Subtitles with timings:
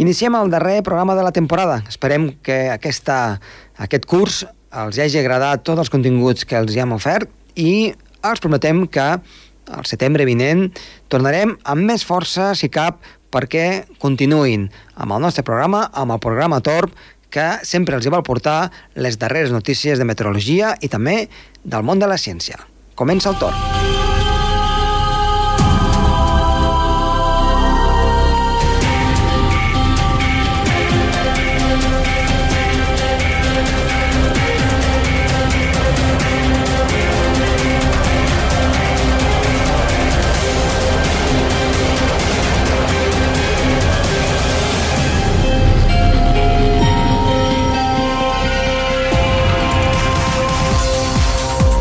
[0.00, 1.82] Iniciem el darrer programa de la temporada.
[1.86, 3.36] Esperem que aquesta,
[3.76, 4.46] aquest curs
[4.80, 7.28] els hagi agradat tots els continguts que els hi hem ofert
[7.60, 7.92] i
[8.24, 10.70] els prometem que al setembre vinent
[11.12, 16.64] tornarem amb més força, si cap, perquè continuïn amb el nostre programa, amb el programa
[16.64, 16.96] Torb,
[17.28, 21.26] que sempre els hi vol portar les darreres notícies de meteorologia i també
[21.60, 22.56] del món de la ciència.
[22.96, 23.99] Comença el Torb.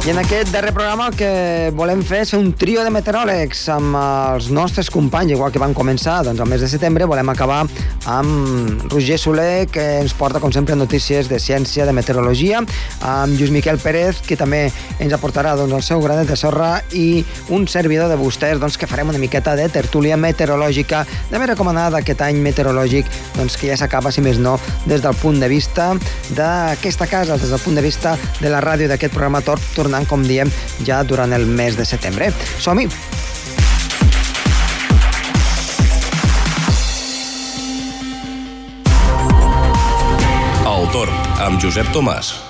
[0.09, 4.47] En aquest darrer programa el que volem fer és un trio de meteoròlegs amb els
[4.49, 7.59] nostres companys, igual que van començar doncs, el mes de setembre, volem acabar
[8.09, 12.63] amb Roger Soler, que ens porta, com sempre, notícies de ciència, de meteorologia,
[13.05, 14.63] amb Lluís Miquel Pérez, que també
[14.97, 17.21] ens aportarà doncs, el seu granet de sorra, i
[17.53, 22.01] un servidor de vostès, doncs, que farem una miqueta de tertúlia meteorològica, de més recomanada
[22.01, 23.05] aquest any meteorològic,
[23.37, 24.57] doncs, que ja s'acaba, si més no,
[24.89, 25.91] des del punt de vista
[26.33, 30.07] d'aquesta casa, des del punt de vista de la ràdio d'aquest programa Torp, tornant tornant,
[30.07, 30.51] com diem,
[30.85, 32.31] ja durant el mes de setembre.
[32.59, 32.87] Som-hi!
[40.69, 42.48] El Torb, amb Josep Tomàs.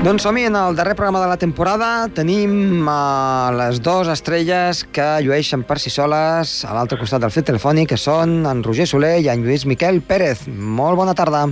[0.00, 2.08] Doncs som en el darrer programa de la temporada.
[2.16, 7.50] Tenim uh, les dues estrelles que llueixen per si soles a l'altre costat del fet
[7.50, 10.46] telefònic, que són en Roger Soler i en Lluís Miquel Pérez.
[10.48, 11.44] Molt bona tarda.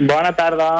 [0.00, 0.70] Bona tarda.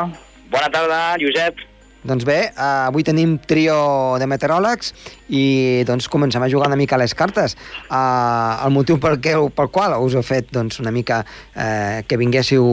[0.49, 1.61] Bona tarda, Josep.
[2.05, 4.91] Doncs bé, eh, avui tenim trio de meteoròlegs
[5.33, 7.57] i doncs comencem a jugar una mica a les cartes.
[7.89, 11.23] Eh, el motiu pel, que, pel qual us he fet doncs, una mica
[11.57, 12.65] eh, que vinguéssiu,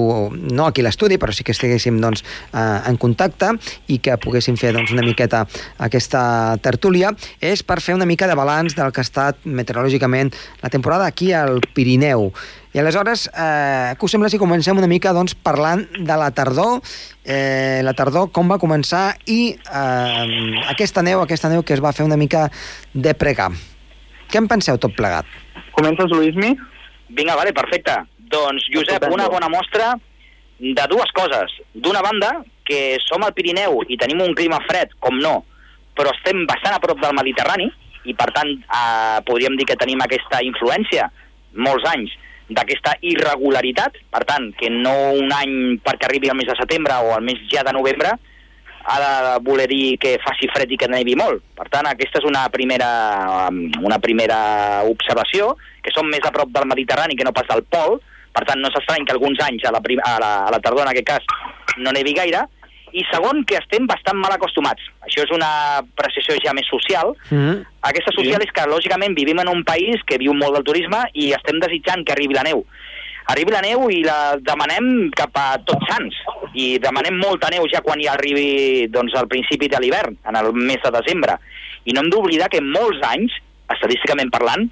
[0.51, 3.53] no aquí a l'estudi, però sí que estiguéssim doncs, eh, en contacte
[3.87, 5.45] i que poguéssim fer doncs, una miqueta
[5.79, 10.69] aquesta tertúlia, és per fer una mica de balanç del que ha estat meteorològicament la
[10.69, 12.33] temporada aquí al Pirineu.
[12.73, 16.79] I aleshores, eh, que us sembla si comencem una mica doncs, parlant de la tardor,
[17.25, 21.91] eh, la tardor com va començar i eh, aquesta neu, aquesta neu que es va
[21.91, 22.45] fer una mica
[22.93, 23.49] de pregar.
[24.31, 25.27] Què en penseu tot plegat?
[25.75, 26.53] Comences, Luismi?
[27.11, 27.97] Vinga, vale, perfecte.
[28.31, 29.91] Doncs, Josep, una bona mostra
[30.61, 31.59] de dues coses.
[31.75, 35.41] D'una banda, que som al Pirineu i tenim un clima fred, com no,
[35.91, 37.67] però estem bastant a prop del Mediterrani,
[38.07, 41.11] i per tant eh, podríem dir que tenim aquesta influència
[41.51, 42.15] molts anys
[42.49, 47.15] d'aquesta irregularitat, per tant, que no un any perquè arribi al mes de setembre o
[47.15, 48.17] al mes ja de novembre
[48.83, 51.43] ha de voler dir que faci fred i que nevi molt.
[51.57, 53.49] Per tant, aquesta és una primera,
[53.81, 54.39] una primera
[54.89, 55.53] observació,
[55.83, 57.99] que som més a prop del Mediterrani que no pas del Pol,
[58.31, 60.93] per tant, no s'estrany que alguns anys, a la, a la, a la tardor en
[60.93, 61.31] aquest cas,
[61.77, 62.45] no nevi gaire,
[62.93, 64.83] i segon, que estem bastant mal acostumats.
[65.07, 67.13] Això és una precisió ja més social.
[67.29, 67.65] Mm -hmm.
[67.89, 68.47] Aquesta social sí.
[68.47, 72.05] és que, lògicament, vivim en un país que viu molt del turisme i estem desitjant
[72.05, 72.65] que arribi la neu.
[73.25, 76.15] Arribi la neu i la demanem cap a tots sants.
[76.53, 80.53] I demanem molta neu ja quan hi arribi doncs, al principi de l'hivern, en el
[80.53, 81.37] mes de desembre.
[81.85, 83.31] I no hem d'oblidar que molts anys,
[83.69, 84.69] estadísticament parlant,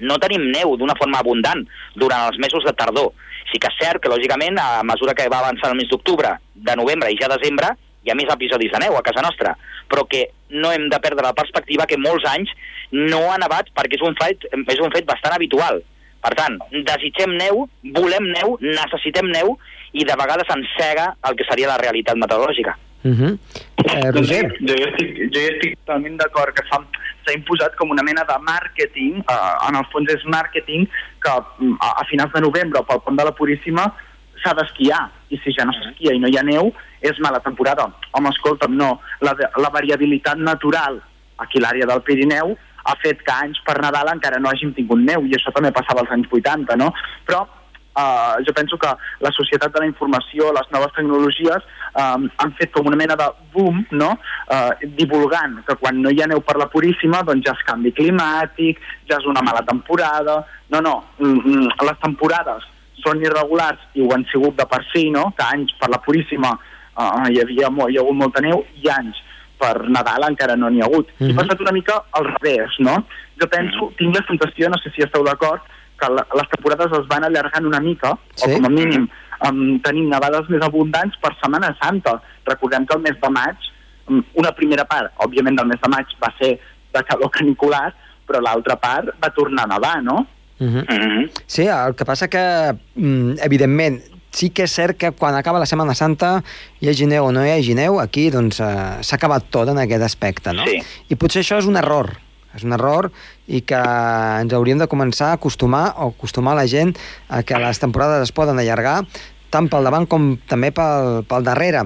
[0.00, 1.64] no tenim neu d'una forma abundant
[1.94, 3.12] durant els mesos de tardor.
[3.50, 6.76] Sí que és cert que, lògicament, a mesura que va avançar el mes d'octubre, de
[6.76, 7.74] novembre i ja desembre,
[8.04, 9.56] hi ha més episodis de neu a casa nostra,
[9.90, 12.52] però que no hem de perdre la perspectiva que molts anys
[12.92, 15.82] no ha nevat perquè és un fet, és un fet bastant habitual.
[16.22, 16.56] Per tant,
[16.86, 19.54] desitgem neu, volem neu, necessitem neu
[19.94, 22.76] i de vegades ens cega el que seria la realitat meteorològica.
[23.06, 23.38] Uh -huh.
[23.84, 24.46] eh, Roger?
[24.58, 26.66] Jo, jo, estic, jo estic totalment d'acord que
[27.26, 30.86] s'ha imposat com una mena de màrqueting, eh, en el fons és màrqueting
[31.22, 33.88] que mm, a, a finals de novembre pel pont de la Puríssima
[34.42, 35.02] s'ha d'esquiar,
[35.34, 36.70] i si ja no s'esquia i no hi ha neu,
[37.02, 37.88] és mala temporada.
[38.14, 41.00] Home, escolta'm, no, la, la variabilitat natural
[41.42, 42.54] aquí l'àrea del Pirineu
[42.86, 46.04] ha fet que anys per Nadal encara no hàgim tingut neu, i això també passava
[46.04, 46.92] als anys 80, no?
[47.26, 47.42] Però
[47.96, 48.90] Uh, jo penso que
[49.24, 51.64] la societat de la informació, les noves tecnologies,
[51.96, 54.10] um, han fet com una mena de boom, no?,
[54.52, 57.94] uh, divulgant que quan no hi ha neu per la Puríssima, doncs ja és canvi
[57.96, 60.42] climàtic, ja és una mala temporada...
[60.68, 62.64] No, no, mm, mm, les temporades
[62.98, 66.50] són irregulars i ho han sigut de per si, no?, que anys per la Puríssima
[66.52, 69.22] uh, hi, havia, hi ha hagut molta neu i anys
[69.56, 71.08] per Nadal encara no n'hi ha hagut.
[71.16, 71.30] Mm -hmm.
[71.30, 72.96] I ha passat una mica al revés, no?
[73.40, 75.62] Jo penso, tinc la sensació, no sé si esteu d'acord,
[76.00, 78.50] que la, les temporades es van allargant una mica, sí?
[78.50, 79.08] o com a mínim
[79.48, 82.18] um, tenim nevades més abundants per Setmana Santa.
[82.48, 83.68] Recordem que el mes de maig,
[84.08, 86.56] um, una primera part, òbviament, del mes de maig va ser
[86.96, 87.86] de calor canicular,
[88.26, 90.26] però l'altra part va tornar a nevar, no?
[90.58, 90.84] Uh -huh.
[90.88, 91.30] Mm -hmm.
[91.46, 94.00] Sí, el que passa que, mm, evidentment,
[94.30, 96.42] sí que és cert que quan acaba la Setmana Santa,
[96.80, 99.78] hi hagi neu o no hi hagi neu, aquí doncs eh, s'ha acabat tot en
[99.78, 100.66] aquest aspecte, no?
[100.68, 100.82] Sí.
[101.08, 102.18] I potser això és un error,
[102.56, 103.10] és un error
[103.46, 103.78] i que
[104.40, 106.96] ens hauríem de començar a acostumar o acostumar la gent
[107.28, 109.02] a que les temporades es poden allargar
[109.50, 111.84] tant pel davant com també pel, pel darrere.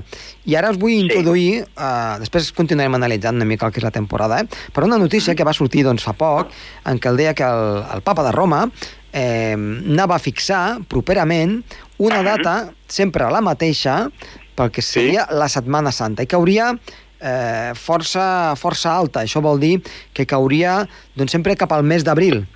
[0.49, 1.03] I ara us vull Sí.
[1.05, 4.47] introduir, eh, després continuarem analitzant una mica el que és la temporada, eh?
[4.73, 6.49] però una notícia que va sortir doncs, fa poc,
[6.87, 8.65] en què el deia que el, el papa de Roma
[9.13, 11.61] eh, anava a fixar properament
[11.99, 14.09] una data sempre la mateixa
[14.57, 16.73] pel que seria la Setmana Santa i que hauria
[17.21, 19.23] eh, força, força alta.
[19.27, 19.81] Això vol dir
[20.13, 20.87] que cauria
[21.17, 22.47] doncs, sempre cap al mes d'abril.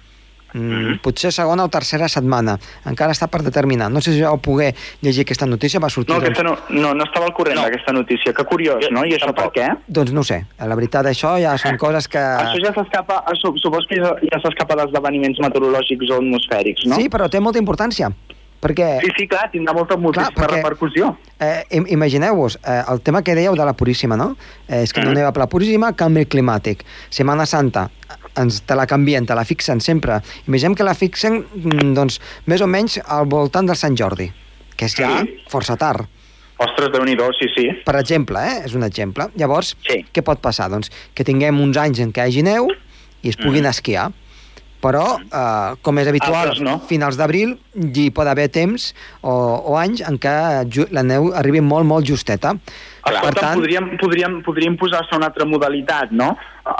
[0.54, 2.52] Mm, potser segona o tercera setmana.
[2.86, 3.88] Encara està per determinar.
[3.90, 4.68] No sé si vau poder
[5.02, 6.14] llegir aquesta notícia, va sortir...
[6.14, 7.64] No, doncs, no, no, no estava al corrent No.
[7.66, 8.30] d'aquesta notícia.
[8.32, 9.02] Que curiós, Jo no?
[9.04, 9.66] I això per què?
[9.88, 10.44] doncs no ho sé.
[10.62, 12.22] La veritat, això ja són coses que...
[12.22, 17.02] Això ja s'escapa, su- supos que ja, ja s'escapa d'esdeveniments meteorològics o atmosfèrics, no?
[17.02, 18.12] Sí, però té molta importància.
[18.64, 21.10] Perquè sí, sí, clar, tindrà molta, moltíssima perquè- repercussió.
[21.38, 24.36] Eh, im- Imagineu-vos, eh, el tema que dèieu de la Puríssima, no?
[24.66, 25.14] Eh, és que no Mm.
[25.14, 26.80] neva per la Puríssima, canvi climàtic.
[27.10, 27.90] Setmana Santa,
[28.36, 30.22] ens te la canvien, te la fixen sempre.
[30.48, 34.32] Imaginem que la fixen, mm, doncs, més o menys al voltant del Sant Jordi,
[34.76, 35.36] que és ja Sí.
[35.48, 36.06] força tard.
[36.56, 37.68] Ostres, déu nhi sí, sí.
[37.84, 38.62] Per exemple, eh?
[38.64, 39.26] és un exemple.
[39.36, 40.04] Llavors, Sí.
[40.12, 40.70] què pot passar?
[40.70, 42.68] Doncs que tinguem uns anys en què hi hagi neu
[43.22, 44.12] i es puguin esquiar.
[44.80, 46.78] Però, eh, com és habitual, Altres no.
[46.80, 50.34] finals d'abril hi pot haver temps o, o anys en què
[50.94, 52.54] la neu arribi molt, molt justeta.
[53.04, 56.30] Escolta, podríem, podríem, podríem posar-se una altra modalitat, no?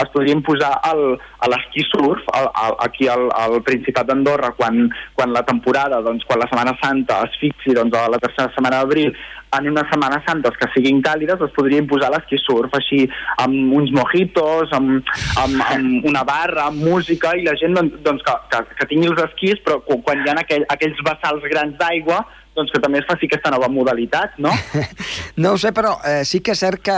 [0.00, 1.02] Es podríem posar el,
[1.44, 4.86] a l'esquí surf el, el, aquí al, al Principat d'Andorra quan,
[5.18, 8.80] quan la temporada, doncs, quan la Setmana Santa es fixi doncs, a la tercera setmana
[8.80, 9.12] d'abril
[9.58, 13.04] en unes Setmanes Santes que siguin càlides es podria imposar l'esquí surf així
[13.42, 18.24] amb uns mojitos, amb, amb, amb una barra, amb música i la gent doncs, doncs,
[18.26, 22.22] que, que, que tingui els esquís però quan, hi ha aquell, aquells vessals grans d'aigua
[22.54, 24.52] doncs que també es faci aquesta nova modalitat, no?
[25.42, 26.94] No ho sé, però eh, sí que és cert que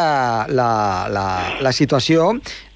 [0.52, 0.70] la,
[1.08, 1.26] la,
[1.64, 2.26] la situació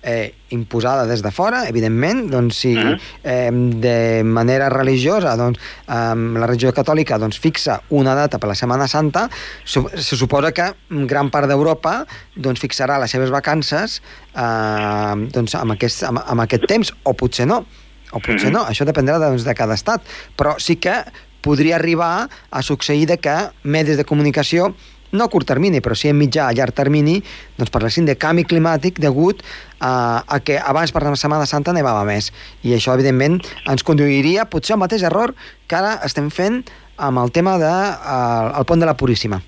[0.00, 6.48] eh, imposada des de fora, evidentment, doncs si eh, de manera religiosa doncs, eh, la
[6.48, 9.26] religió catòlica doncs, fixa una data per la Setmana Santa,
[9.64, 10.70] su se suposa que
[11.04, 14.00] gran part d'Europa doncs, fixarà les seves vacances
[14.32, 17.66] eh, doncs, amb, aquest, amb, amb aquest temps, o potser no,
[18.12, 21.02] o potser no, això dependrà doncs, de cada estat, però sí que
[21.40, 24.74] podria arribar a succeir de que medis de comunicació
[25.12, 27.18] no a curt termini, però sí a mitjà, a llarg termini,
[27.58, 29.42] doncs parlessin de canvi climàtic degut
[29.80, 32.30] a, a que abans per la Setmana Santa nevava més.
[32.62, 35.34] I això, evidentment, ens conduiria potser al mateix error
[35.66, 36.62] que ara estem fent
[37.00, 39.40] amb el tema del de, uh, el pont de la Puríssima.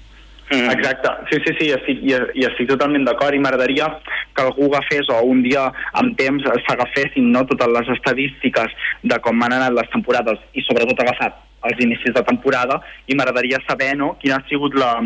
[0.53, 0.71] Mm.
[0.75, 2.13] Exacte, sí, sí, sí, estic, i,
[2.43, 3.87] i estic totalment d'acord i m'agradaria
[4.37, 5.63] que algú agafés o un dia
[6.01, 11.01] amb temps s'agafessin no, totes les estadístiques de com han anat les temporades i sobretot
[11.01, 14.97] agafat els inicis de temporada i m'agradaria saber no, quina ha sigut la,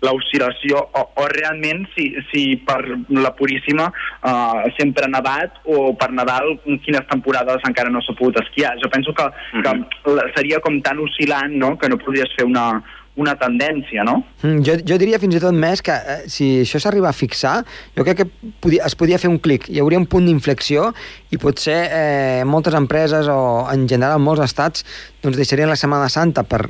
[0.00, 2.78] la oscil·lació o, o realment si, si per
[3.12, 8.40] la Puríssima uh, sempre ha nevat o per Nadal quines temporades encara no s'ha pogut
[8.40, 8.78] esquiar.
[8.80, 9.26] Jo penso que,
[9.60, 9.74] que
[10.16, 12.80] la- seria com tan oscil·lant no, que no podries fer una,
[13.16, 14.18] una tendència, no?
[14.42, 17.56] Mm, jo, jo diria fins i tot més que eh, si això s'arriba a fixar,
[17.96, 20.90] jo crec que podia, es podia fer un clic, hi hauria un punt d'inflexió
[21.32, 23.38] i potser eh, moltes empreses o
[23.72, 24.84] en general molts estats
[25.24, 26.60] doncs deixarien la Setmana Santa per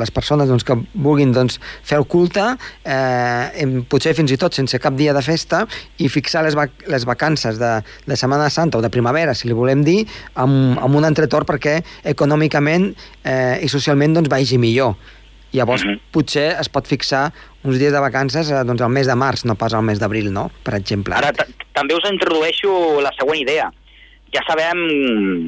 [0.00, 2.46] les persones doncs, que vulguin doncs, fer el culte,
[2.86, 5.64] eh, potser fins i tot sense cap dia de festa
[5.98, 7.72] i fixar les, vac les vacances de,
[8.06, 10.04] de Setmana Santa o de primavera, si li volem dir,
[10.38, 11.80] amb, amb un entretorn perquè
[12.14, 12.92] econòmicament
[13.26, 14.96] eh, i socialment doncs, vagi millor.
[15.56, 15.98] Llavors, Mhm.
[16.12, 17.32] potser es pot fixar
[17.64, 20.30] uns dies de vacances eh, doncs, al mes de març, no pas al mes d'abril,
[20.32, 20.50] no?
[20.62, 21.14] Per exemple.
[21.16, 23.70] Ara ta- també us introdueixo la següent idea.
[24.34, 24.80] Ja sabem,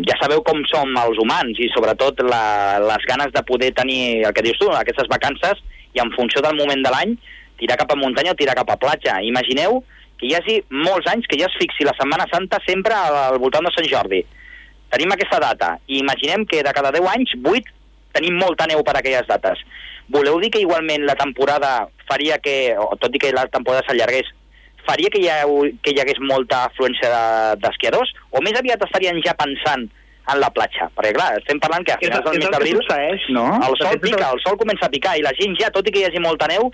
[0.07, 4.33] ja sabeu com som els humans i sobretot la, les ganes de poder tenir el
[4.33, 5.61] que dius tu, aquestes vacances
[5.93, 7.17] i en funció del moment de l'any
[7.59, 9.19] tirar cap a muntanya o tirar cap a platja.
[9.23, 9.83] Imagineu
[10.17, 13.39] que hi hagi molts anys que ja es fixi la Setmana Santa sempre al, al
[13.39, 14.23] voltant de Sant Jordi.
[14.91, 17.75] Tenim aquesta data i imaginem que de cada 10 anys, 8
[18.15, 19.59] tenim molta neu per aquelles dates.
[20.09, 24.31] Voleu dir que igualment la temporada faria que, o tot i que la temporada s'allargués,
[24.89, 25.43] faria que hi, ha,
[25.85, 28.13] que hi hagués molta afluència de- d'esquiadors?
[28.31, 29.85] O més aviat estarien ja pensant
[30.33, 30.89] en la platja?
[30.97, 32.81] Perquè, clar, estem parlant que a finals del mes d'abril
[33.37, 33.45] no?
[33.69, 35.93] el De sol pica, el sol comença a picar i la gent ja, tot i
[35.93, 36.71] que hi hagi molta neu,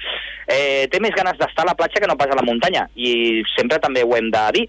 [0.46, 2.86] eh, té més ganes d'estar a la platja que no pas a la muntanya.
[2.94, 4.68] I sempre també ho hem de dir,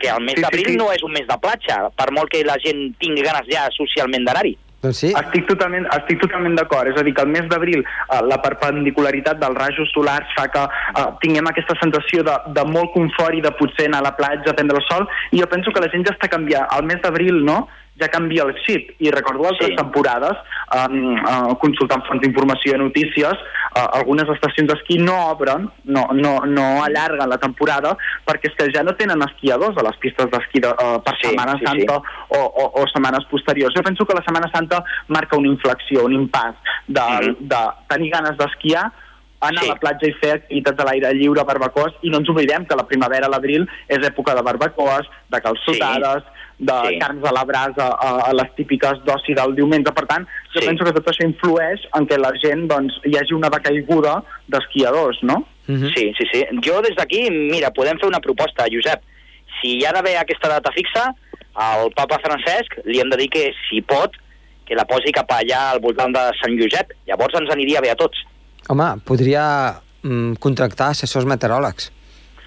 [0.00, 0.76] que el mes sí, sí, d'abril sí.
[0.80, 4.24] no és un mes de platja, per molt que la gent tingui ganes ja socialment
[4.24, 4.56] d'anar-hi.
[4.86, 5.12] Doncs sí.
[5.18, 6.90] Estic totalment, estic totalment d'acord.
[6.92, 10.66] És a dir, que el mes d'abril eh, la perpendicularitat dels rajos solars fa que
[10.66, 14.54] eh, tinguem aquesta sensació de, de molt confort i de potser anar a la platja,
[14.56, 16.70] prendre el sol, i jo penso que la gent ja està canviant.
[16.78, 17.66] El mes d'abril, no?,
[18.00, 18.90] ja canvia el xip.
[19.00, 19.76] I recordo altres Sí.
[19.76, 20.36] temporades,
[20.76, 23.32] um, uh, consultant fonts d'informació i notícies,
[23.76, 28.70] uh, algunes estacions d'esquí no obren, no, no, no allarguen la temporada, perquè és que
[28.74, 31.96] ja no tenen esquiadors a les pistes d'esquí de, uh, per Sí, Setmana sí, Santa
[32.28, 33.74] o, o, o setmanes posteriors.
[33.74, 36.54] Jo penso que la Setmana Santa marca una inflexió, un impàs
[36.86, 37.36] de, Mhm.
[37.48, 37.56] de
[37.88, 38.92] tenir ganes d'esquiar,
[39.48, 39.70] anar Sí.
[39.70, 42.76] a la platja i fer activitats a l'aire lliure, barbacoes, i no ens oblidem que
[42.76, 46.22] la primavera a l'abril és època de barbacoes, de calçotades,
[46.58, 46.98] de Sí.
[46.98, 49.92] carns a la brasa, a, a les típiques d'oci del diumenge.
[49.92, 50.66] Per tant, jo Sí.
[50.66, 55.18] penso que tot això influeix en què la gent doncs, hi hagi una decaiguda d'esquiadors,
[55.22, 55.44] no?
[55.66, 55.90] Mhm.
[55.94, 56.44] Sí, sí, sí.
[56.64, 59.00] Jo des d'aquí, mira, podem fer una proposta, Josep.
[59.60, 61.12] Si hi ha d'haver aquesta data fixa,
[61.54, 64.12] al papa Francesc li hem de dir que, si pot,
[64.66, 66.92] que la posi cap allà al voltant de Sant Josep.
[67.06, 68.18] Llavors ens aniria bé a tots.
[68.68, 69.44] Home, podria
[70.02, 71.92] mm, contractar assessors meteoròlegs.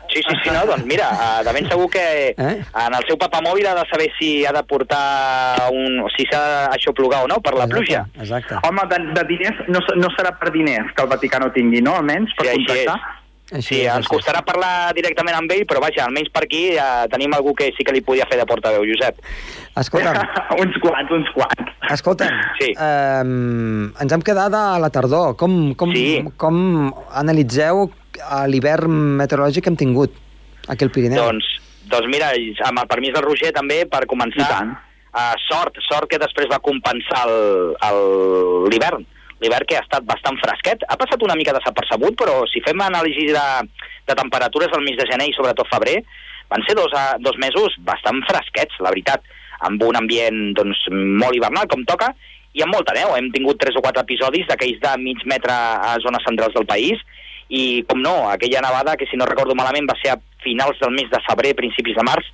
[0.09, 2.55] Sí, sí, sí, no, doncs mira, eh, de ben segur que Eh?
[2.65, 5.99] en el seu papamòbil ha de saber si ha de portar un...
[6.01, 8.07] o si s'ha d'aixoplugar o no per la pluja.
[8.17, 8.57] Exacte.
[8.65, 11.93] Home, de, de diners no, no serà per diners que el Vaticà no tingui, no?
[12.01, 13.15] Almenys per Sí, així contractar.
[13.49, 17.05] Així Sí, és, ens costarà parlar directament amb ell, però vaja, almenys per aquí ja
[17.09, 19.21] tenim algú que sí que li podia fer de portaveu, Josep.
[19.77, 20.19] Escolta'm,
[20.63, 21.71] uns quants, uns quants.
[21.93, 22.29] Escolta'm,
[22.59, 22.73] Sí.
[22.77, 25.35] ehm, ens hem quedat a la tardor.
[25.35, 26.23] Com, com, Sí.
[26.37, 27.89] com analitzeu
[28.47, 30.11] l'hivern meteorològic que hem tingut
[30.67, 31.23] aquí al Pirineu?
[31.23, 31.45] Doncs,
[31.89, 32.31] doncs mira,
[32.65, 34.71] amb el permís del Roger també, per començar, tant.
[35.13, 37.25] uh, sort, sort que després va compensar
[38.69, 39.05] l'hivern.
[39.39, 40.83] L'hivern que ha estat bastant fresquet.
[40.89, 43.45] Ha passat una mica desapercebut, però si fem anàlisi de,
[44.09, 46.01] de temperatures del mes de gener i sobretot febrer,
[46.51, 49.23] van ser dos, a, dos mesos bastant fresquets, la veritat,
[49.67, 52.13] amb un ambient doncs, molt hivernal, com toca,
[52.53, 53.13] i amb molta neu.
[53.17, 57.01] Hem tingut tres o quatre episodis d'aquells de mig metre a zones centrals del país,
[57.49, 60.93] i, com no, aquella nevada, que si no recordo malament va ser a finals del
[60.93, 62.27] mes de febrer, principis de març,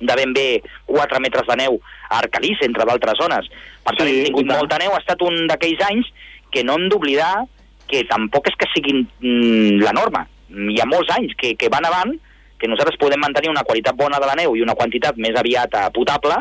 [0.00, 0.46] de ben bé
[0.88, 1.78] 4 metres de neu
[2.10, 3.48] a Arcalís, entre d'altres zones.
[3.84, 6.08] Per tant, Sí, hem tingut molta neu, ha estat un d'aquells anys
[6.52, 7.46] que no hem d'oblidar
[7.90, 10.24] que tampoc és que siguin mm, la norma.
[10.50, 12.16] Hi ha molts anys que, que van avant,
[12.60, 15.74] que nosaltres podem mantenir una qualitat bona de la neu i una quantitat més aviat
[15.74, 16.40] eh, potable,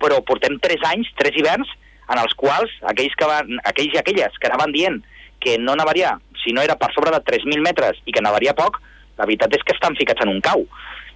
[0.00, 1.70] però portem 3 anys, 3 hiverns,
[2.12, 4.98] en els quals aquells, que van, aquells i aquelles que anaven dient
[5.40, 8.80] que no nevaria si no era per sobre de 3.000 metres i que nevaria poc,
[9.18, 10.66] la veritat és que estan ficats en un cau.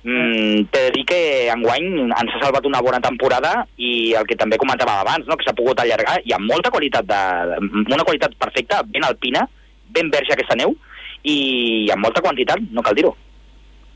[0.04, 1.20] Mm, T'he de dir que
[1.52, 5.36] enguany ens ha salvat una bona temporada i el que també comentàvem abans, no?
[5.36, 9.44] que s'ha pogut allargar i amb molta qualitat, de, una qualitat perfecta, ben alpina,
[9.92, 10.76] ben verge aquesta neu
[11.24, 13.16] i amb molta quantitat, no cal dir-ho.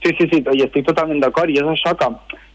[0.02, 2.08] Sí, sí, sí, i estic totalment d'acord, i és això que,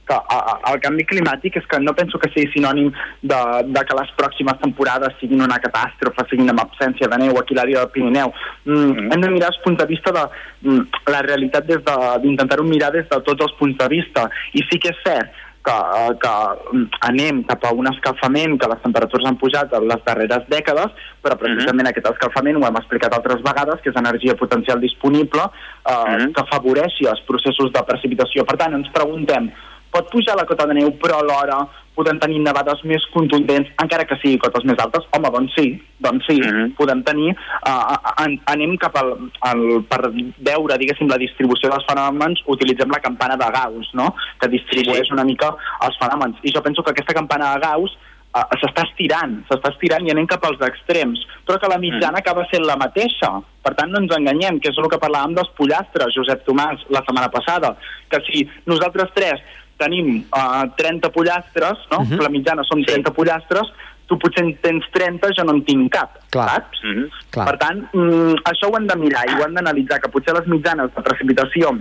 [0.08, 2.92] que a, a, el canvi climàtic és que no penso que sigui sinònim
[3.24, 3.40] de,
[3.72, 7.62] de que les pròximes temporades siguin una catàstrofe, siguin amb absència de neu aquí a
[7.62, 8.34] l'àrea del Pirineu.
[8.66, 9.12] Mm, Mm.
[9.14, 10.24] Hem de mirar els punts de vista de
[10.62, 14.30] mm, la realitat des de d'intentar-ho mirar des de tots els punts de vista.
[14.54, 16.34] I sí que és cert que, eh, que
[16.72, 20.94] mm, anem cap a un escalfament, que les temperatures han pujat en les darreres dècades,
[21.24, 26.18] però precisament aquest escalfament, ho hem explicat altres vegades, que és energia potencial disponible, eh,
[26.18, 26.34] Mhm.
[26.34, 28.46] que afavoreixi els processos de precipitació.
[28.46, 29.52] Per tant, ens preguntem,
[29.92, 31.68] pot pujar la cota de neu, però alhora
[31.98, 35.08] podem tenir nevades més contundents, encara que sigui cotes més altes?
[35.18, 36.76] Home, doncs sí, doncs sí, Mhm.
[36.78, 37.32] podem tenir...
[37.66, 39.64] Uh, an anem cap al, al...
[39.90, 45.08] Per veure, diguéssim, la distribució dels fenòmens, utilitzem la campana de Gauss, no?, que distribueix
[45.08, 45.14] Sí, sí.
[45.18, 45.56] una mica
[45.88, 46.38] els fenòmens.
[46.44, 50.28] I jo penso que aquesta campana de Gauss uh, s'està estirant, s'està estirant i anem
[50.30, 53.42] cap als extrems, però que la mitjana acaba sent la mateixa.
[53.64, 57.02] Per tant, no ens enganyem, que és el que parlàvem dels pollastres, Josep Tomàs, la
[57.02, 57.74] setmana passada,
[58.08, 59.42] que si nosaltres tres
[59.78, 62.04] tenim uh, 30 pollastres, no?
[62.04, 62.22] Mhm.
[62.22, 63.70] la mitjana són 30 pollastres,
[64.08, 66.48] tu potser en tens 30, jo no en tinc cap, Clar.
[66.50, 66.84] saps?
[66.84, 67.08] Mm -hmm.
[67.32, 67.46] Clar.
[67.46, 70.48] Per tant, mm, això ho hem de mirar i ho hem d'analitzar, que potser les
[70.48, 71.78] mitjanes de precipitació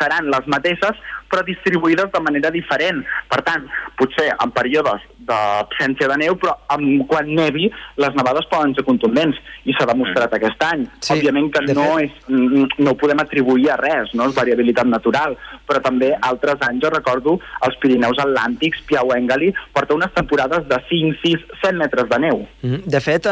[0.00, 0.96] seran les mateixes,
[1.30, 3.02] però distribuïdes de manera diferent.
[3.28, 3.64] Per tant,
[3.98, 7.66] potser en períodes d'absència de neu, però en, quan nevi,
[7.98, 10.36] les nevades poden ser contundents, i s'ha demostrat Mm.
[10.36, 10.84] aquest any.
[11.00, 14.28] Sí, Òbviament que no, fet- és, mm, no ho podem atribuir a res, no?
[14.28, 20.12] és variabilitat natural, però també altres anys, jo recordo, els Pirineus Atlàntics, Piauengali, porta unes
[20.14, 22.46] temporades de 5, 6, 7 metres de neu.
[22.62, 22.82] Mhm.
[22.86, 23.30] De fet, eh,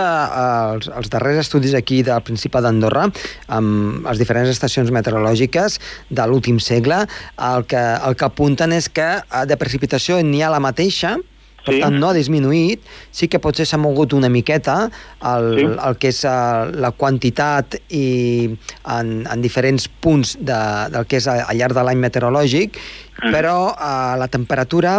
[0.75, 3.06] els, els darrers estudis aquí del Principat d'Andorra,
[3.49, 5.78] amb les diferents estacions meteorològiques
[6.11, 7.06] de l'últim segle,
[7.38, 7.76] el que,
[8.08, 11.16] el que apunten és que eh, de precipitació n'hi ha la mateixa,
[11.64, 11.80] per Sí.
[11.80, 14.90] tant no ha disminuït, sí que potser s'ha mogut una miqueta
[15.24, 15.64] el, Sí.
[15.88, 18.50] el que és uh, la quantitat i
[18.84, 20.58] en, en diferents punts de,
[20.92, 22.76] del que és al llarg de l'any meteorològic,
[23.22, 23.30] Mm.
[23.32, 24.98] però uh, la temperatura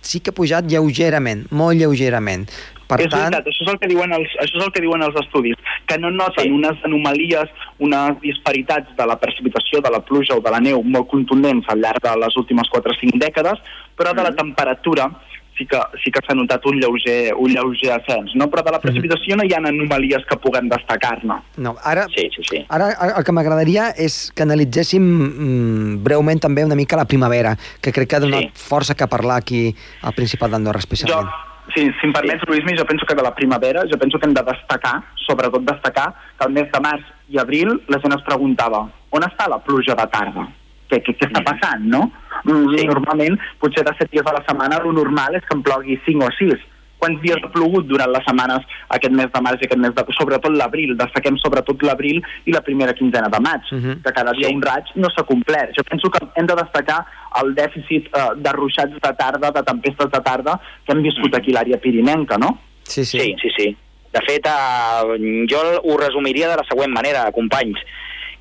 [0.00, 2.46] sí que ha pujat lleugerament, molt lleugerament.
[2.90, 5.02] Per és tant, veritat, això és, el que diuen els, això és el que diuen
[5.06, 5.56] els estudis,
[5.86, 6.50] que no noten Sí.
[6.50, 11.08] unes anomalies, unes disparitats de la precipitació, de la pluja o de la neu molt
[11.08, 13.58] contundents al llarg de les últimes 4 o 5 dècades,
[13.96, 15.10] però de la temperatura
[15.58, 18.46] sí que, sí que s'ha notat un lleuger, un lleuger ascens, no?
[18.48, 21.36] però de la precipitació no hi ha anomalies que puguem destacar-ne.
[21.58, 22.64] no, ara, Sí, sí, sí.
[22.68, 27.92] Ara el que m'agradaria és que analitzéssim mm, breument també una mica la primavera, que
[27.92, 28.50] crec que ha donat Sí.
[28.70, 31.49] força que parlar aquí al Principat d'Andorra Jo, especialment.
[31.74, 34.34] Si, si em permets, Luismi, jo penso que de la primavera, jo penso que hem
[34.34, 34.96] de destacar,
[35.26, 36.08] sobretot destacar,
[36.38, 39.96] que el mes de març i abril la gent es preguntava on està la pluja
[39.98, 40.46] de tarda?
[40.90, 42.10] Què, què, què està passant, no?
[42.44, 42.86] Mm, Sí.
[42.88, 46.26] Normalment, potser de 7 dies a la setmana, el normal és que en plogui 5
[46.26, 46.62] o 6.
[47.00, 48.64] Quants dies ha plogut durant les setmanes
[48.96, 50.04] aquest mes de març i aquest mes de...
[50.20, 54.02] Sobretot l'abril, destaquem sobretot l'abril i la primera quinzena de maig, Mhm.
[54.04, 54.54] que cada dia Sí.
[54.54, 55.72] un raig no s'ha complert.
[55.76, 57.04] Jo penso que hem de destacar
[57.42, 61.50] el dèficit eh, de ruixats de tarda, de tempestes de tarda, que hem viscut aquí
[61.56, 62.58] a l'àrea pirinenca, no?
[62.84, 63.18] Sí, sí.
[63.20, 63.76] Sí, sí, sí.
[64.12, 67.78] De fet, eh, jo ho resumiria de la següent manera, companys,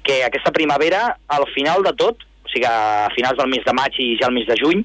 [0.03, 3.93] que aquesta primavera, al final de tot, o sigui, a finals del mes de maig
[3.99, 4.83] i ja al mes de juny,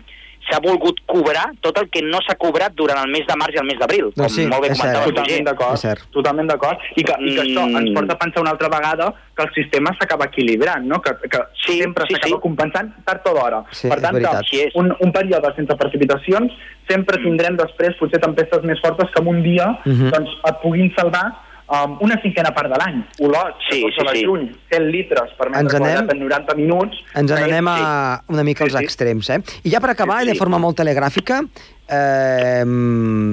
[0.50, 3.58] s'ha volgut cobrar tot el que no s'ha cobrat durant el mes de març i
[3.62, 5.14] el mes d'abril, com sí, molt bé és comentava cert.
[5.14, 7.76] Totalment d'acord, totalment d'acord, i que, i que això Mm.
[7.80, 11.00] ens porta a pensar una altra vegada que el sistema s'acaba equilibrant, no?
[11.02, 12.40] que, que Sí, sempre sí, s'acaba sí.
[12.42, 13.64] compensant tard o d'hora.
[13.72, 14.14] Sí, per tant,
[14.50, 16.52] que un, un període sense precipitacions
[16.88, 20.10] sempre tindrem després potser tempestes més fortes que en un dia Mhm.
[20.10, 21.32] doncs, et puguin salvar
[21.74, 23.00] um, una cinquena part de l'any.
[23.20, 24.24] Olot, Sí, 14 sí, sí.
[24.26, 26.96] juny, 100 litres per Ens metre anem- quadrat en 90 minuts.
[27.14, 28.84] Ens Eh, n'anem a una mica als Sí, sí.
[28.84, 29.40] extrems, eh?
[29.64, 30.38] I ja per acabar, Sí, i de sí.
[30.38, 31.40] forma molt telegràfica,
[31.88, 32.64] eh,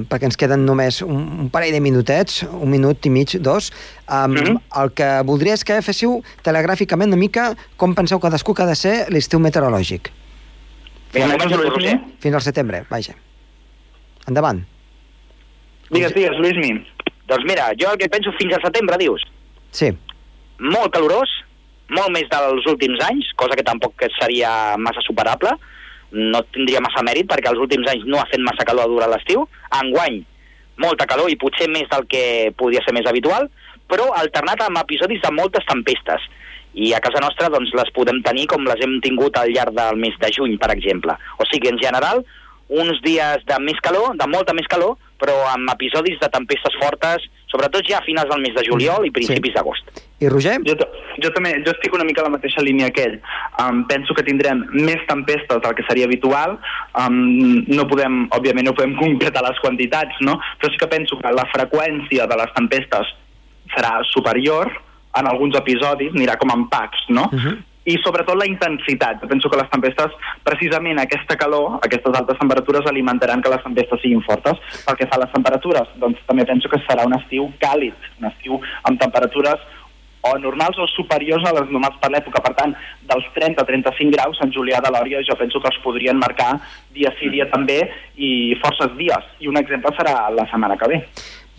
[0.10, 3.72] perquè ens queden només un, un parell de minutets, un minut i mig, dos,
[4.10, 4.58] um, Mhm.
[4.82, 8.76] el que voldria és que féssiu telegràficament una mica com penseu cadascú que ha de
[8.76, 10.10] ser l'estiu meteorològic.
[11.14, 11.70] Vinga, comença tu, Luismi.
[11.92, 12.00] Roger.
[12.20, 13.14] Fins al setembre, vaja.
[14.28, 14.64] Endavant.
[15.90, 16.86] Digues, digues, Luismi.
[17.32, 19.24] Doncs mira, jo el que penso fins al setembre, dius,
[19.72, 19.88] Sí.
[20.60, 21.30] molt calorós,
[21.90, 25.56] molt més dels últims anys, cosa que tampoc seria massa superable,
[26.12, 29.46] no tindria massa mèrit perquè els últims anys no ha fet massa calor durant l'estiu.
[29.80, 30.26] Enguany,
[30.78, 33.48] molta calor i potser més del que podria ser més habitual,
[33.88, 36.28] però alternat amb episodis de moltes tempestes.
[36.74, 39.98] I a casa nostra doncs, les podem tenir com les hem tingut al llarg del
[40.00, 41.16] mes de juny, per exemple.
[41.40, 42.24] O sigui, en general,
[42.72, 47.28] uns dies de més calor, de molta més calor, però amb episodis de tempestes fortes,
[47.52, 49.56] sobretot ja a finals del mes de juliol i principis Sí.
[49.56, 50.02] d'agost.
[50.22, 50.60] I Roger?
[50.66, 50.76] Jo,
[51.24, 53.22] jo també, jo estic una mica a la mateixa línia que ell.
[53.60, 56.60] Um, penso que tindrem més tempestes del que seria habitual.
[56.98, 60.40] Um, no podem, òbviament, no podem concretar les quantitats, no?
[60.60, 63.08] Però sí que penso que la freqüència de les tempestes
[63.76, 64.72] serà superior
[65.18, 67.30] en alguns episodis, anirà com en packs, no?
[67.32, 67.58] Uh -huh.
[67.86, 69.22] I sobretot la intensitat.
[69.22, 70.14] Jo penso que les tempestes,
[70.46, 74.62] precisament aquesta calor, aquestes altes temperatures alimentaran que les tempestes siguin fortes.
[74.86, 78.30] Pel que fa a les temperatures, doncs també penso que serà un estiu càlid, un
[78.30, 79.70] estiu amb temperatures
[80.22, 82.44] o normals o superiors a les normals per l'època.
[82.46, 82.76] Per tant,
[83.10, 86.54] dels 30 a 35 graus en Julià de Lòria jo penso que els podrien marcar
[86.94, 87.82] dia sí, dia també
[88.18, 89.32] i forces dies.
[89.42, 91.02] I un exemple serà la setmana que ve.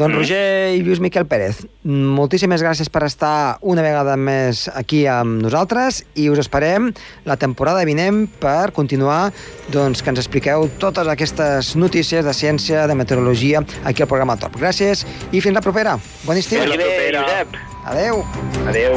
[0.03, 5.39] Doncs Roger i Lluís Miquel Pérez, moltíssimes gràcies per estar una vegada més aquí amb
[5.45, 6.89] nosaltres i us esperem
[7.29, 9.31] la temporada vinent per continuar
[9.71, 14.59] doncs, que ens expliqueu totes aquestes notícies de ciència, de meteorologia aquí al programa Top.
[14.59, 15.95] Gràcies i fins la propera.
[16.27, 16.59] Bon estiu.
[16.59, 17.23] Fins la propera.
[17.23, 17.55] Josep.
[17.95, 18.27] Adeu.
[18.67, 18.93] Adeu.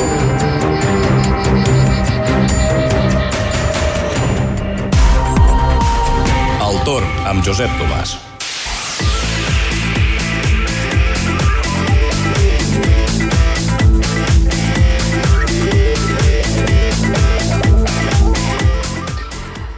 [6.65, 8.24] El torn amb Josep Tomàs.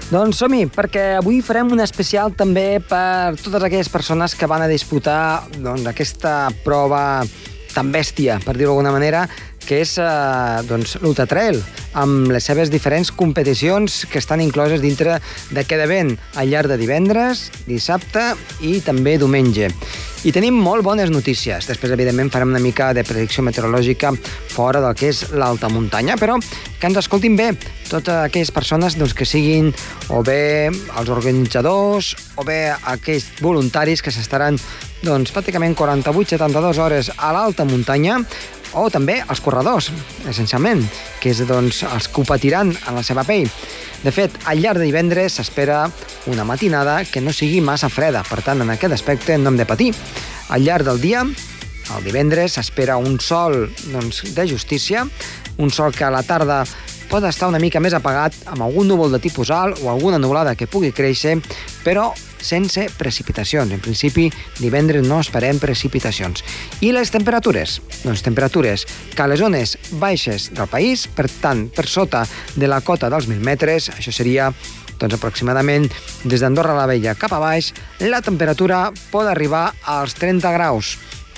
[0.08, 4.70] Doncs som-hi, perquè avui farem un especial també per totes aquelles persones que van a
[4.72, 7.26] disputar doncs, aquesta prova
[7.74, 9.26] tan bèstia, per dir-ho d'alguna manera,
[9.68, 10.08] que és eh,
[10.68, 11.60] doncs, l'Ultra Trail,
[12.00, 15.20] amb les seves diferents competicions que estan incloses dintre
[15.52, 18.32] d'aquest event al llarg de divendres, dissabte
[18.64, 19.74] i també diumenge.
[20.26, 21.68] I tenim molt bones notícies.
[21.70, 24.10] Després, evidentment, farem una mica de predicció meteorològica
[24.50, 27.52] fora del que és l'alta muntanya, però que ens escoltin bé
[27.88, 29.70] totes aquelles persones doncs, que siguin
[30.12, 34.58] o bé els organitzadors o bé aquells voluntaris que s'estaran
[35.06, 38.20] doncs, pràcticament 48-72 hores a l'alta muntanya
[38.80, 39.90] o també els corredors,
[40.30, 40.84] essencialment,
[41.22, 43.50] que és doncs, els que ho patiran en la seva pell.
[44.04, 45.86] De fet, al llarg de divendres s'espera
[46.30, 49.66] una matinada que no sigui massa freda, per tant, en aquest aspecte no hem de
[49.70, 49.94] patir.
[50.54, 55.08] Al llarg del dia, el divendres, s'espera un sol doncs, de justícia,
[55.58, 56.64] un sol que a la tarda
[57.08, 60.56] pot estar una mica més apagat, amb algun núvol de tipus alt o alguna nuvolada
[60.60, 61.38] que pugui créixer,
[61.86, 62.12] però
[62.42, 63.72] sense precipitacions.
[63.74, 64.28] En principi,
[64.60, 66.44] divendres no esperem precipitacions.
[66.82, 67.80] I les temperatures?
[68.04, 72.82] Doncs temperatures que a les zones baixes del país, per tant, per sota de la
[72.82, 74.52] cota dels 1.000 metres, això seria
[74.98, 75.86] doncs aproximadament
[76.26, 77.72] des d'Andorra la Vella cap a baix,
[78.02, 80.98] la temperatura pot arribar als 30 graus.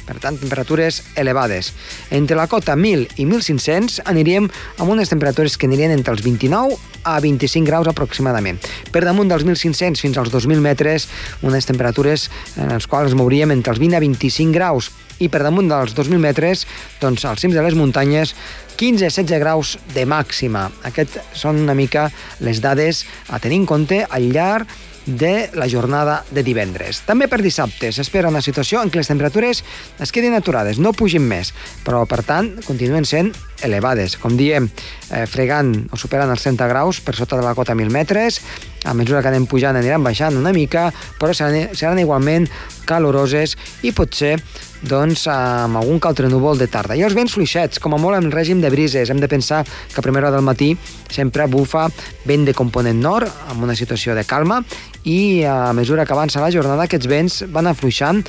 [0.10, 1.69] Per tant, temperatures elevades.
[2.10, 4.48] Entre la cota 1.000 i 1.500 aniríem
[4.82, 8.58] amb unes temperatures que anirien entre els 29 a 25 graus aproximadament.
[8.89, 11.06] Per damunt dels 1.500 fins als 2.000 metres,
[11.45, 12.26] unes temperatures
[12.58, 16.17] en les quals mouríem entre els 20 a 25 graus i per damunt dels 2.000
[16.24, 16.65] metres,
[17.02, 18.34] doncs als cims de les muntanyes,
[18.80, 20.69] 15-16 graus de màxima.
[20.88, 22.08] Aquests són una mica
[22.39, 27.02] les dades a tenir en compte al llarg de la jornada de divendres.
[27.08, 29.63] També per dissabte s'espera una situació en què les temperatures
[30.00, 31.54] es quedin aturades, no pugin més,
[31.86, 33.34] però per tant continuen sent
[33.65, 34.15] elevades.
[34.22, 34.69] Com diem,
[35.10, 38.41] eh, fregant o superant els 30 graus per sota de la cota 1.000 metres,
[38.86, 42.48] a mesura que anem pujant aniran baixant una mica, però seran, seran igualment
[42.86, 44.38] caloroses i potser
[44.82, 46.95] doncs, amb algun altre núvol de tarda.
[46.95, 49.10] I els vents fluixets, com a molt en règim de brises.
[49.10, 50.76] Hem de pensar que a primera hora del matí
[51.12, 51.89] sempre bufa
[52.26, 54.62] vent de component nord, amb una situació de calma,
[55.10, 58.22] i a mesura que avança la jornada aquests vents van afluixant,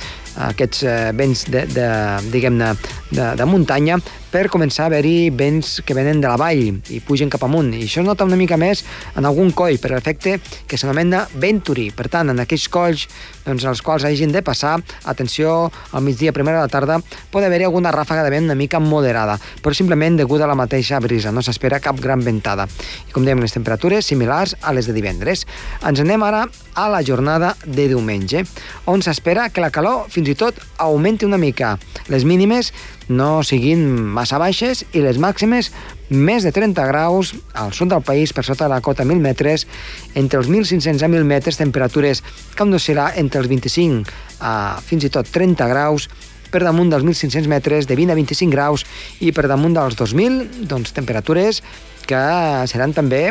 [0.49, 1.87] aquests eh, vents de, de,
[2.33, 2.73] diguem-ne
[3.11, 3.99] de, de muntanya,
[4.31, 7.73] per començar a haver-hi vents que venen de la vall i pugen cap amunt.
[7.75, 8.85] I això es nota una mica més
[9.19, 11.89] en algun coll, per l'efecte que s'anomena venturí.
[11.91, 13.05] Per tant, en aquells colls
[13.43, 14.77] doncs, els quals hagin de passar,
[15.11, 17.01] atenció, al migdia, primera de la tarda,
[17.33, 21.01] pot haver-hi alguna ràfaga de vent una mica moderada, però simplement degut a la mateixa
[21.03, 22.69] brisa, no s'espera cap gran ventada.
[23.09, 25.43] I com dèiem, les temperatures similars a les de divendres.
[25.83, 28.43] Ens anem ara a la jornada de diumenge,
[28.85, 31.77] on s'espera que la calor fins i tot augmenti una mica.
[32.07, 32.71] Les mínimes
[33.09, 33.83] no siguin
[34.15, 35.71] massa baixes i les màximes
[36.11, 39.67] més de 30 graus al sud del país per sota de la cota 1.000 metres,
[40.15, 42.23] entre els 1.500 a 1.000 metres, temperatures
[42.55, 46.09] que han d'oscil·lar entre els 25 a fins i tot 30 graus,
[46.51, 48.83] per damunt dels 1.500 metres de 20 a 25 graus
[49.23, 51.61] i per damunt dels 2.000, doncs temperatures
[52.07, 52.21] que
[52.67, 53.29] seran també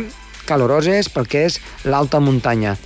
[0.48, 2.78] caloroses pel que és l'alta muntanya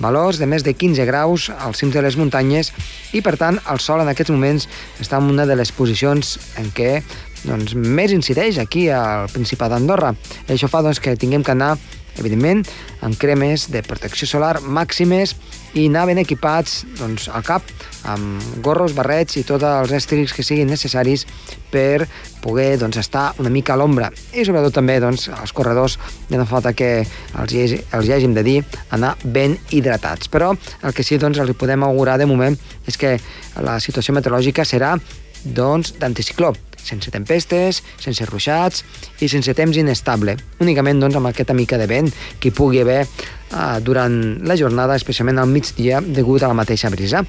[0.00, 2.72] valors de més de 15 graus als cims de les muntanyes
[3.12, 4.68] i, per tant, el sol en aquests moments
[5.00, 7.00] està en una de les posicions en què
[7.44, 10.12] doncs, més incideix aquí al Principat d'Andorra.
[10.48, 11.76] Això fa doncs, que tinguem que anar
[12.18, 12.64] evidentment,
[13.06, 15.36] amb cremes de protecció solar màximes
[15.74, 17.66] i anar ben equipats doncs, al cap
[18.10, 21.26] amb gorros, barrets i tots els estris que siguin necessaris
[21.70, 22.06] per
[22.42, 24.08] poder doncs, estar una mica a l'ombra.
[24.32, 25.98] I sobretot també doncs, els corredors
[26.30, 28.58] ja no falta que els els hi hàgim de dir
[28.96, 30.30] anar ben hidratats.
[30.32, 32.56] Però el que sí doncs, els podem augurar de moment
[32.86, 33.18] és que
[33.60, 34.96] la situació meteorològica serà
[35.44, 38.84] doncs, d'anticicló sense tempestes, sense ruixats
[39.20, 43.02] i sense temps inestable, únicament doncs, amb aquesta mica de vent que hi pugui haver
[43.04, 44.16] eh, durant
[44.46, 47.24] la jornada, especialment al migdia, degut a la mateixa brisa.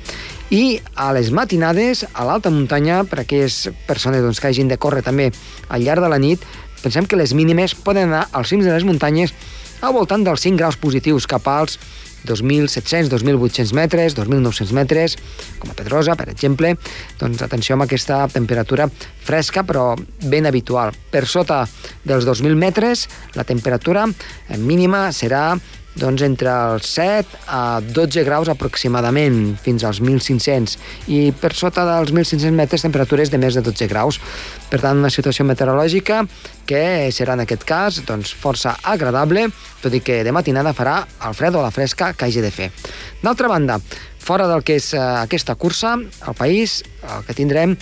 [0.52, 4.80] I a les matinades, a l'alta muntanya, per a aquelles persones doncs, que hagin de
[4.82, 5.32] córrer també
[5.70, 6.44] al llarg de la nit,
[6.82, 9.34] pensem que les mínimes poden anar als cims de les muntanyes
[9.82, 11.78] al voltant dels 5 graus positius cap als
[12.28, 15.18] 2.700, 2.800 metres, 2.900 metres,
[15.60, 16.76] com a Pedrosa, per exemple,
[17.20, 18.88] doncs atenció amb aquesta temperatura
[19.22, 19.96] fresca però
[20.28, 20.94] ben habitual.
[21.12, 21.64] Per sota
[22.04, 23.08] dels 2.000 metres,
[23.38, 24.08] la temperatura
[24.58, 25.56] mínima serà
[26.00, 30.78] doncs entre els 7 a 12 graus aproximadament, fins als 1.500,
[31.12, 34.22] i per sota dels 1.500 metres temperatures de més de 12 graus.
[34.72, 36.22] Per tant, una situació meteorològica
[36.70, 39.50] que serà en aquest cas doncs, força agradable,
[39.82, 42.72] tot i que de matinada farà el fred o la fresca que hagi de fer.
[43.22, 43.82] D'altra banda,
[44.22, 47.76] fora del que és eh, aquesta cursa, al país el que tindrem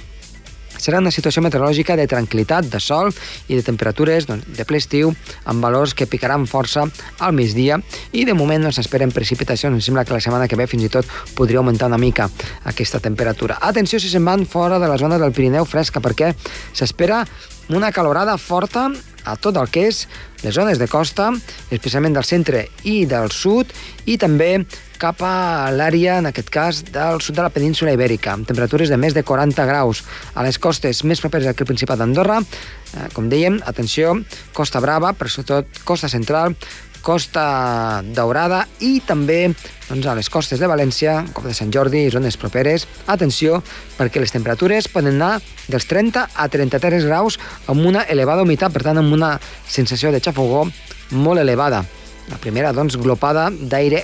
[0.79, 3.11] serà una situació meteorològica de tranquil·litat, de sol
[3.47, 5.11] i de temperatures doncs, de ple estiu
[5.45, 6.87] amb valors que picaran força
[7.19, 7.79] al migdia
[8.11, 9.75] i de moment no s'esperen precipitacions.
[9.75, 12.29] Em sembla que la setmana que ve fins i tot podria augmentar una mica
[12.69, 13.59] aquesta temperatura.
[13.61, 16.33] Atenció si se'n van fora de la zona del Pirineu fresca perquè
[16.73, 17.25] s'espera
[17.69, 18.89] una calorada forta
[19.25, 20.05] a tot el que és
[20.41, 21.29] les zones de costa,
[21.69, 23.69] especialment del centre i del sud,
[24.09, 24.65] i també
[24.99, 28.97] cap a l'àrea, en aquest cas, del sud de la península Ibèrica, amb temperatures de
[28.99, 30.03] més de 40 graus.
[30.35, 34.17] A les costes més properes al Principat d'Andorra, eh, com dèiem, atenció,
[34.53, 36.55] Costa Brava, però sobretot Costa Central,
[37.01, 39.47] Costa Daurada i també
[39.87, 42.85] doncs, a les costes de València, com de Sant Jordi i zones properes.
[43.07, 43.63] Atenció,
[43.97, 45.39] perquè les temperatures poden anar
[45.71, 47.39] dels 30 a 33 graus
[47.71, 50.67] amb una elevada humitat, per tant amb una sensació de xafogó
[51.11, 51.85] molt elevada.
[52.29, 54.03] La primera, doncs, glopada d'aire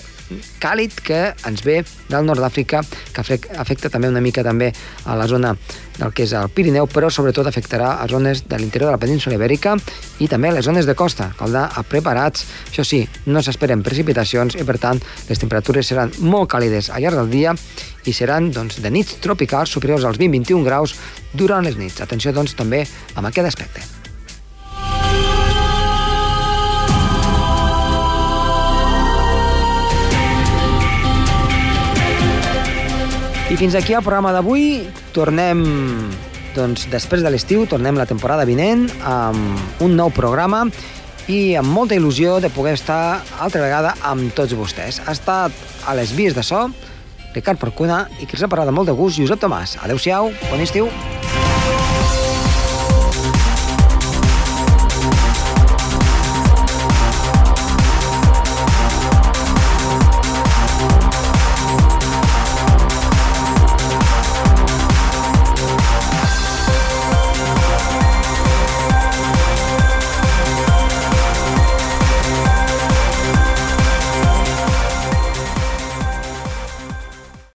[0.61, 2.81] càlid que ens ve del nord d'Àfrica,
[3.13, 4.71] que afecta també una mica també
[5.05, 5.53] a la zona
[5.97, 9.37] del que és el Pirineu, però sobretot afectarà a zones de l'interior de la península
[9.37, 9.75] ibèrica
[10.19, 11.31] i també a les zones de costa.
[11.39, 12.45] Cal anar preparats.
[12.69, 17.21] Això sí, no s'esperen precipitacions i, per tant, les temperatures seran molt càlides al llarg
[17.23, 17.55] del dia
[18.05, 20.95] i seran doncs, de nits tropicals superiors als 20-21 graus
[21.33, 22.01] durant les nits.
[22.03, 22.85] Atenció, doncs, també
[23.15, 23.94] amb aquest aspecte.
[33.55, 34.81] I fins aquí el programa d'avui.
[35.15, 35.61] Tornem,
[36.57, 40.65] doncs, després de l'estiu, tornem la temporada vinent amb un nou programa
[41.31, 44.99] i amb molta il·lusió de poder estar altra vegada amb tots vostès.
[45.05, 45.55] Ha estat
[45.87, 46.65] a les vies de so
[47.31, 49.79] Ricard Porcuna i parlat amb molt de gust, Josep Tomàs.
[49.87, 50.91] Adéu-siau, bon estiu.